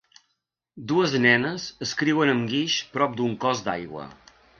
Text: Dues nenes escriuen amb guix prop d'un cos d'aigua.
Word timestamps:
Dues 0.91 1.11
nenes 1.25 1.67
escriuen 1.87 2.31
amb 2.35 2.47
guix 2.53 2.79
prop 2.95 3.13
d'un 3.21 3.37
cos 3.45 3.63
d'aigua. 3.69 4.09